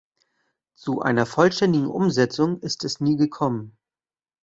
Zu 0.73 1.03
einer 1.03 1.27
vollständigen 1.27 1.85
Umsetzung 1.91 2.59
ist 2.61 2.83
es 2.85 3.01
nie 3.01 3.17
gekommen. 3.17 3.77